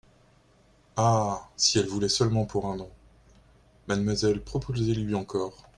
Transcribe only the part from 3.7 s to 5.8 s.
Mademoiselle, proposez-lui encore.